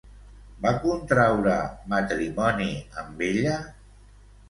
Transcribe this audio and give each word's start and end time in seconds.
Va 0.63 0.71
contraure 0.85 1.59
matrimoni 1.93 2.73
amb 3.07 3.25
ella? 3.33 3.65